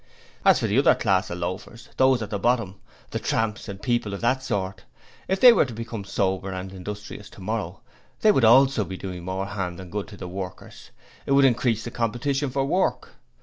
[0.43, 4.15] As for the other class of loafers those at the bottom, the tramps and people
[4.15, 4.83] of that sort,
[5.27, 7.81] if they were to become sober and industrious tomorrow,
[8.21, 10.89] they also would be doing more harm than good to the other workers;
[11.27, 13.09] it would increase the competition for work.